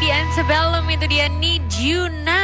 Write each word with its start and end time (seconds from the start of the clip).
di 0.00 0.08
Antebellum 0.08 0.88
itu 0.88 1.04
dia 1.12 1.28
Need 1.28 1.76
You 1.76 2.08
Now 2.24 2.39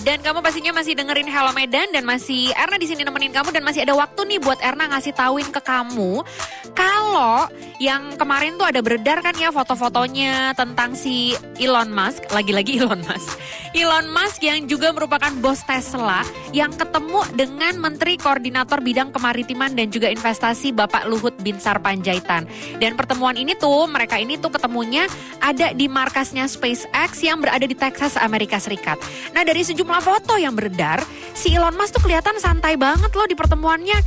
dan 0.00 0.24
kamu 0.24 0.40
pastinya 0.40 0.72
masih 0.72 0.96
dengerin 0.96 1.28
Hello 1.28 1.52
Medan 1.52 1.92
dan 1.92 2.08
masih 2.08 2.48
Erna 2.56 2.80
di 2.80 2.88
sini 2.88 3.04
nemenin 3.04 3.32
kamu 3.32 3.52
dan 3.52 3.64
masih 3.64 3.84
ada 3.84 3.92
waktu 3.92 4.24
nih 4.24 4.40
buat 4.40 4.56
Erna 4.64 4.88
ngasih 4.88 5.12
tauin 5.12 5.48
ke 5.52 5.60
kamu. 5.60 6.24
Kalau 6.72 7.48
yang 7.82 8.14
kemarin 8.14 8.56
tuh 8.56 8.64
ada 8.64 8.78
beredar 8.78 9.20
kan 9.20 9.34
ya 9.34 9.50
foto-fotonya 9.50 10.54
tentang 10.54 10.94
si 10.94 11.34
Elon 11.58 11.92
Musk 11.92 12.24
lagi-lagi 12.32 12.76
Elon 12.80 13.02
Musk. 13.04 13.36
Elon 13.72 14.06
Musk 14.12 14.40
yang 14.44 14.64
juga 14.68 14.92
merupakan 14.92 15.32
bos 15.42 15.60
Tesla 15.64 16.22
yang 16.52 16.72
ketemu 16.72 17.24
dengan 17.34 17.74
Menteri 17.82 18.16
Koordinator 18.16 18.78
Bidang 18.78 19.10
Kemaritiman 19.10 19.72
dan 19.74 19.88
juga 19.88 20.12
Investasi 20.12 20.70
Bapak 20.70 21.10
Luhut 21.10 21.34
Binsar 21.42 21.82
Panjaitan. 21.82 22.46
Dan 22.78 22.94
pertemuan 22.94 23.34
ini 23.34 23.58
tuh 23.58 23.90
mereka 23.90 24.20
ini 24.20 24.38
tuh 24.38 24.54
ketemunya 24.54 25.10
ada 25.42 25.74
di 25.74 25.90
markasnya 25.90 26.46
SpaceX 26.46 27.18
yang 27.24 27.42
berada 27.42 27.66
di 27.66 27.74
Texas, 27.74 28.14
Amerika 28.14 28.62
Serikat. 28.62 29.02
Nah 29.34 29.42
dari 29.42 29.66
sejumlah 29.66 29.81
foto 29.86 30.38
yang 30.38 30.54
beredar, 30.54 31.02
si 31.34 31.52
Elon 31.52 31.74
Musk 31.74 31.98
tuh 31.98 32.02
kelihatan 32.06 32.38
santai 32.38 32.78
banget 32.78 33.10
loh 33.12 33.26
di 33.26 33.34
pertemuannya. 33.34 33.98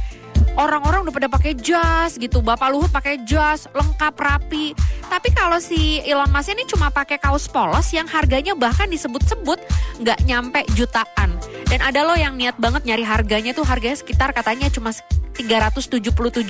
Orang-orang 0.55 1.03
udah 1.03 1.11
pada 1.11 1.27
pakai 1.27 1.51
jas 1.59 2.15
gitu, 2.15 2.39
Bapak 2.39 2.71
Luhut 2.71 2.87
pakai 2.87 3.27
jas, 3.27 3.67
lengkap 3.75 4.15
rapi. 4.15 4.71
Tapi 5.11 5.29
kalau 5.35 5.59
si 5.59 5.99
Elon 6.07 6.31
Musk 6.31 6.55
ini 6.55 6.63
cuma 6.63 6.87
pakai 6.87 7.19
kaos 7.19 7.51
polos 7.51 7.91
yang 7.91 8.07
harganya 8.07 8.55
bahkan 8.55 8.87
disebut-sebut 8.87 9.59
nggak 9.99 10.19
nyampe 10.23 10.63
jutaan. 10.71 11.35
Dan 11.67 11.83
ada 11.83 12.07
loh 12.07 12.15
yang 12.15 12.39
niat 12.39 12.55
banget 12.55 12.87
nyari 12.87 13.03
harganya 13.03 13.51
tuh 13.51 13.67
harganya 13.67 13.99
sekitar 13.99 14.31
katanya 14.31 14.71
cuma 14.71 14.95
377 15.35 15.99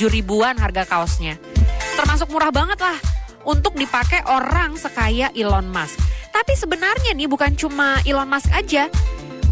ribuan 0.05 0.53
harga 0.61 0.85
kaosnya. 0.85 1.41
Termasuk 1.97 2.29
murah 2.29 2.53
banget 2.53 2.77
lah 2.77 2.97
untuk 3.41 3.73
dipakai 3.73 4.21
orang 4.29 4.77
sekaya 4.77 5.33
Elon 5.33 5.65
Musk. 5.73 5.97
Tapi 6.29 6.53
sebenarnya 6.53 7.15
nih 7.15 7.25
bukan 7.25 7.57
cuma 7.57 7.97
Elon 8.03 8.27
Musk 8.27 8.51
aja. 8.51 8.85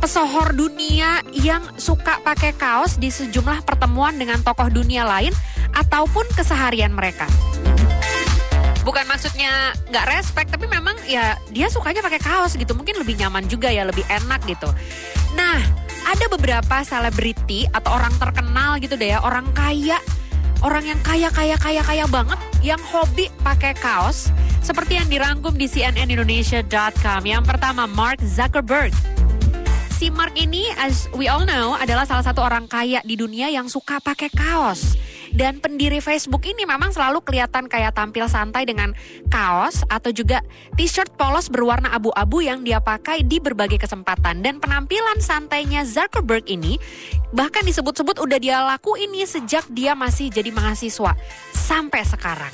Pesohor 0.03 0.51
dunia 0.51 1.23
yang 1.31 1.63
suka 1.79 2.19
pakai 2.27 2.51
kaos 2.59 2.99
di 2.99 3.07
sejumlah 3.07 3.63
pertemuan 3.63 4.11
dengan 4.19 4.43
tokoh 4.43 4.67
dunia 4.67 5.07
lain 5.07 5.31
ataupun 5.71 6.27
keseharian 6.35 6.91
mereka. 6.91 7.23
Bukan 8.83 9.07
maksudnya 9.07 9.71
nggak 9.87 10.05
respect, 10.11 10.51
tapi 10.51 10.67
memang 10.67 10.99
ya 11.07 11.39
dia 11.55 11.71
sukanya 11.71 12.03
pakai 12.03 12.19
kaos 12.19 12.59
gitu. 12.59 12.75
Mungkin 12.75 12.99
lebih 12.99 13.15
nyaman 13.15 13.47
juga 13.47 13.71
ya, 13.71 13.87
lebih 13.87 14.03
enak 14.11 14.43
gitu. 14.43 14.67
Nah, 15.39 15.63
ada 16.03 16.25
beberapa 16.27 16.83
selebriti 16.83 17.63
atau 17.71 17.95
orang 17.95 18.11
terkenal 18.19 18.83
gitu 18.83 18.99
deh 18.99 19.15
ya, 19.15 19.23
orang 19.23 19.47
kaya 19.55 20.03
orang 20.67 20.83
yang 20.83 20.99
kaya 20.99 21.31
kaya 21.31 21.55
kaya 21.55 21.79
kaya 21.79 22.03
banget 22.11 22.39
yang 22.59 22.79
hobi 22.91 23.31
pakai 23.39 23.71
kaos 23.79 24.35
seperti 24.59 24.99
yang 24.99 25.07
dirangkum 25.07 25.55
di 25.55 25.63
cnnindonesia.com. 25.63 27.23
Yang 27.23 27.43
pertama 27.47 27.87
Mark 27.87 28.19
Zuckerberg. 28.19 28.91
Si 30.03 30.11
Mark 30.11 30.35
ini 30.35 30.67
as 30.83 31.07
we 31.15 31.31
all 31.31 31.47
know 31.47 31.79
adalah 31.79 32.03
salah 32.03 32.27
satu 32.27 32.43
orang 32.43 32.67
kaya 32.67 32.99
di 33.07 33.15
dunia 33.15 33.47
yang 33.47 33.71
suka 33.71 34.03
pakai 34.03 34.27
kaos. 34.35 34.99
Dan 35.31 35.63
pendiri 35.63 36.03
Facebook 36.03 36.43
ini 36.43 36.67
memang 36.67 36.91
selalu 36.91 37.23
kelihatan 37.23 37.71
kayak 37.71 37.95
tampil 37.95 38.27
santai 38.27 38.67
dengan 38.67 38.91
kaos 39.31 39.87
atau 39.87 40.11
juga 40.11 40.43
t-shirt 40.75 41.15
polos 41.15 41.47
berwarna 41.47 41.87
abu-abu 41.95 42.43
yang 42.43 42.67
dia 42.67 42.83
pakai 42.83 43.23
di 43.23 43.39
berbagai 43.39 43.79
kesempatan. 43.79 44.43
Dan 44.43 44.59
penampilan 44.59 45.23
santainya 45.23 45.87
Zuckerberg 45.87 46.51
ini 46.51 46.75
bahkan 47.31 47.63
disebut-sebut 47.63 48.19
udah 48.19 48.43
dia 48.43 48.59
laku 48.59 48.99
ini 48.99 49.23
sejak 49.23 49.63
dia 49.71 49.95
masih 49.95 50.27
jadi 50.27 50.51
mahasiswa 50.51 51.15
sampai 51.55 52.03
sekarang. 52.03 52.51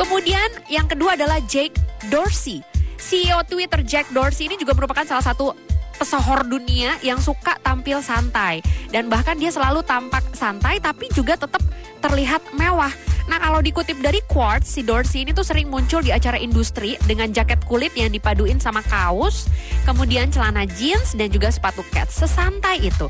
Kemudian 0.00 0.48
yang 0.72 0.88
kedua 0.88 1.12
adalah 1.12 1.44
Jake 1.44 1.76
Dorsey. 2.08 2.64
CEO 2.96 3.44
Twitter 3.44 3.84
Jack 3.84 4.08
Dorsey 4.16 4.48
ini 4.48 4.56
juga 4.56 4.72
merupakan 4.72 5.04
salah 5.04 5.24
satu 5.24 5.52
pesohor 6.00 6.48
dunia 6.48 6.96
yang 7.04 7.20
suka 7.20 7.60
tampil 7.60 8.00
santai 8.00 8.64
dan 8.88 9.12
bahkan 9.12 9.36
dia 9.36 9.52
selalu 9.52 9.84
tampak 9.84 10.24
santai 10.32 10.80
tapi 10.80 11.12
juga 11.12 11.36
tetap 11.36 11.60
terlihat 12.00 12.40
mewah. 12.56 12.88
Nah 13.28 13.36
kalau 13.36 13.60
dikutip 13.60 14.00
dari 14.00 14.24
Quartz, 14.24 14.72
si 14.74 14.80
Dorsey 14.80 15.28
ini 15.28 15.36
tuh 15.36 15.44
sering 15.44 15.68
muncul 15.68 16.00
di 16.00 16.10
acara 16.10 16.40
industri 16.40 16.96
dengan 17.04 17.28
jaket 17.30 17.60
kulit 17.68 17.92
yang 17.92 18.08
dipaduin 18.10 18.58
sama 18.58 18.80
kaos, 18.88 19.46
kemudian 19.84 20.32
celana 20.32 20.64
jeans 20.64 21.12
dan 21.12 21.28
juga 21.28 21.52
sepatu 21.52 21.84
cats. 21.92 22.16
Sesantai 22.24 22.80
itu. 22.80 23.06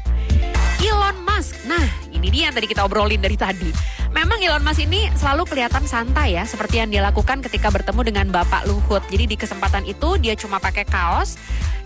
Elon 0.82 1.16
Musk, 1.24 1.56
nah 1.64 1.86
ini 2.10 2.28
dia 2.28 2.50
yang 2.50 2.54
tadi 2.56 2.68
kita 2.68 2.84
obrolin 2.84 3.22
dari 3.22 3.38
tadi. 3.38 3.70
Memang 4.10 4.43
Elon 4.43 4.66
Musk 4.66 4.82
ini 4.82 5.06
selalu 5.15 5.47
kelihatan 5.47 5.87
santai 5.87 6.34
ya, 6.34 6.43
seperti 6.43 6.82
yang 6.82 6.91
dia 6.91 6.98
lakukan 6.98 7.38
ketika 7.47 7.71
bertemu 7.71 8.00
dengan 8.03 8.26
Bapak 8.34 8.66
Luhut. 8.66 9.06
Jadi 9.06 9.31
di 9.31 9.37
kesempatan 9.38 9.87
itu 9.87 10.19
dia 10.19 10.34
cuma 10.34 10.59
pakai 10.59 10.82
kaos 10.82 11.38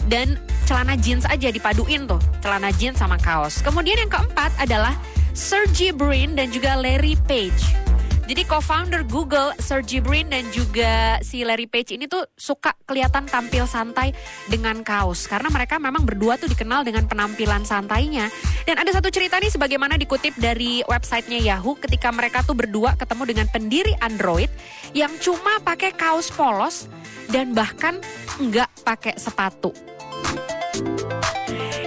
dan 0.08 0.40
celana 0.64 0.96
jeans 0.96 1.28
aja 1.28 1.52
dipaduin 1.52 2.08
tuh, 2.08 2.20
celana 2.40 2.72
jeans 2.80 2.96
sama 2.96 3.20
kaos. 3.20 3.60
Kemudian 3.60 4.00
yang 4.00 4.08
keempat 4.08 4.56
adalah 4.56 4.96
Sergey 5.36 5.92
Brin 5.92 6.32
dan 6.32 6.48
juga 6.48 6.72
Larry 6.80 7.20
Page. 7.28 7.83
Jadi 8.24 8.48
co-founder 8.48 9.04
Google, 9.04 9.52
Sergey 9.60 10.00
Brin 10.00 10.32
dan 10.32 10.48
juga 10.48 11.20
si 11.20 11.44
Larry 11.44 11.68
Page 11.68 11.92
ini 11.92 12.08
tuh 12.08 12.24
suka 12.40 12.72
kelihatan 12.88 13.28
tampil 13.28 13.68
santai 13.68 14.16
dengan 14.48 14.80
kaos 14.80 15.28
karena 15.28 15.52
mereka 15.52 15.76
memang 15.76 16.08
berdua 16.08 16.40
tuh 16.40 16.48
dikenal 16.48 16.88
dengan 16.88 17.04
penampilan 17.04 17.68
santainya. 17.68 18.32
Dan 18.64 18.80
ada 18.80 18.88
satu 18.96 19.12
cerita 19.12 19.36
nih 19.36 19.52
sebagaimana 19.52 20.00
dikutip 20.00 20.32
dari 20.40 20.80
websitenya 20.88 21.52
Yahoo 21.52 21.76
ketika 21.76 22.08
mereka 22.08 22.40
tuh 22.40 22.56
berdua 22.56 22.96
ketemu 22.96 23.24
dengan 23.28 23.46
pendiri 23.52 23.92
Android 24.00 24.48
yang 24.96 25.12
cuma 25.20 25.60
pakai 25.60 25.92
kaos 25.92 26.32
polos 26.32 26.88
dan 27.28 27.52
bahkan 27.52 28.00
nggak 28.40 28.72
pakai 28.88 29.20
sepatu. 29.20 29.76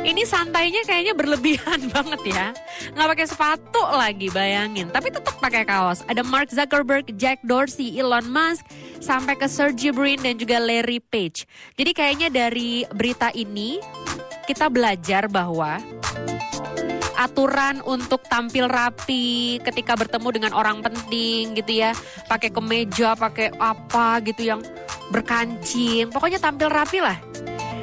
Ini 0.07 0.23
santainya 0.23 0.87
kayaknya 0.87 1.11
berlebihan 1.11 1.79
banget 1.93 2.21
ya. 2.31 2.47
Nggak 2.95 3.07
pakai 3.11 3.27
sepatu 3.27 3.83
lagi 3.91 4.31
bayangin. 4.31 4.87
Tapi 4.87 5.11
tetap 5.11 5.35
pakai 5.43 5.67
kaos. 5.67 5.99
Ada 6.07 6.23
Mark 6.23 6.47
Zuckerberg, 6.47 7.11
Jack 7.19 7.43
Dorsey, 7.43 7.99
Elon 7.99 8.23
Musk, 8.31 8.63
sampai 9.03 9.35
ke 9.35 9.51
Sergey 9.51 9.91
Brin 9.91 10.23
dan 10.23 10.39
juga 10.39 10.63
Larry 10.63 11.03
Page. 11.03 11.43
Jadi 11.75 11.91
kayaknya 11.91 12.31
dari 12.31 12.87
berita 12.95 13.35
ini 13.35 13.83
kita 14.47 14.71
belajar 14.71 15.27
bahwa 15.27 15.83
aturan 17.19 17.83
untuk 17.83 18.23
tampil 18.31 18.71
rapi 18.71 19.59
ketika 19.59 19.99
bertemu 19.99 20.39
dengan 20.39 20.51
orang 20.55 20.79
penting 20.79 21.51
gitu 21.51 21.83
ya. 21.83 21.91
Pakai 22.31 22.47
kemeja, 22.47 23.11
pakai 23.19 23.51
apa 23.59 24.23
gitu 24.23 24.55
yang 24.55 24.63
berkancing. 25.11 26.07
Pokoknya 26.15 26.39
tampil 26.39 26.71
rapi 26.71 27.03
lah 27.03 27.19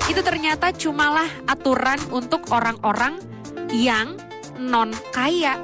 itu 0.04 0.20
ternyata 0.20 0.68
cumalah 0.76 1.28
aturan 1.48 1.96
untuk 2.12 2.44
orang-orang 2.52 3.16
yang 3.72 4.20
non 4.60 4.92
kaya. 5.10 5.56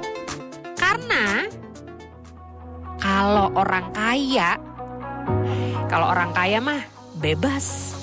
Karena 0.73 1.45
kalau 2.97 3.53
orang 3.53 3.93
kaya, 3.93 4.57
kalau 5.85 6.09
orang 6.09 6.33
kaya 6.33 6.57
mah 6.57 6.81
bebas. 7.21 7.93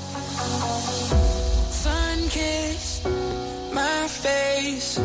Sun 1.74 2.30
my 3.74 4.06
face, 4.06 4.98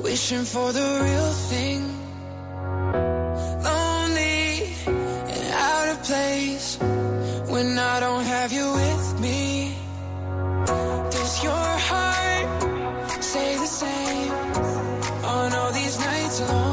wishing 0.00 0.44
for 0.48 0.72
the 0.72 0.88
real 1.04 1.32
thing. 1.52 1.80
Lonely 3.60 4.72
and 5.28 5.46
out 5.52 5.88
of 5.92 5.98
place 6.08 6.80
when 7.52 7.76
I 7.76 8.00
don't 8.00 8.24
have 8.24 8.52
you. 8.52 8.77
so 16.38 16.46
long. 16.46 16.67